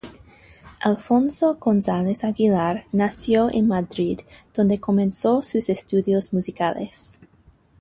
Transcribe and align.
Alfonso 0.83 1.59
González 1.59 2.23
Aguilar 2.23 2.87
nació 2.91 3.51
en 3.51 3.67
Madrid, 3.67 4.21
donde 4.51 4.79
comenzó 4.79 5.43
sus 5.43 5.69
estudios 5.69 6.33
musicales. 6.33 7.19